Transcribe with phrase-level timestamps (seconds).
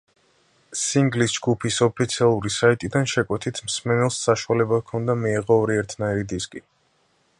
[0.83, 6.65] სინგლის ჯგუფის ოფიციალური საიტიდან შეკვეთით მსმენელს საშუალება ჰქონდა, მიეღო ორი ერთნაირი დისკი.